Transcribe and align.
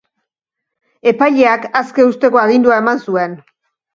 Epaileak 1.11 1.67
aske 1.83 2.07
uzteko 2.13 2.41
agindua 2.45 2.79
eman 2.85 3.03
zuen. 3.11 3.37